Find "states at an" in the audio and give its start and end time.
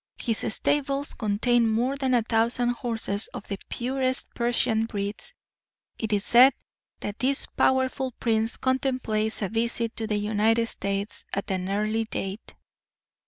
10.65-11.69